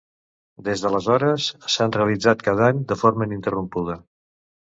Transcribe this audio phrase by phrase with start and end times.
[0.69, 4.01] Des d'aleshores, s'han realitzat cada any de forma ininterrompuda.